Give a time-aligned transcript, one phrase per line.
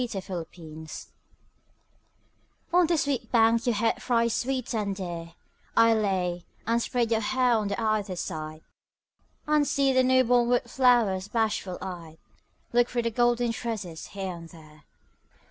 [0.03, 1.05] YOUTH'S SPRING TRIBUTE
[2.73, 5.35] On this sweet bank your head thrice sweet and dear
[5.77, 8.61] I lay, and spread your hair on either side,
[9.45, 12.17] And see the newborn wood flowers bashful eyed
[12.73, 14.85] Look through the golden tresses here and there.